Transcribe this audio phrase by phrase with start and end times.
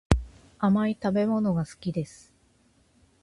[0.57, 2.33] 甘い食べ物が好きです